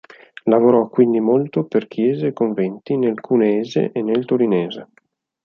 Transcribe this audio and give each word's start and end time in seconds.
Lavorò 0.47 0.87
quindi 0.87 1.19
molto 1.19 1.65
per 1.65 1.87
chiese 1.87 2.25
e 2.25 2.33
conventi 2.33 2.97
nel 2.97 3.19
cuneese 3.19 3.91
e 3.91 4.01
nel 4.01 4.25
torinese. 4.25 4.87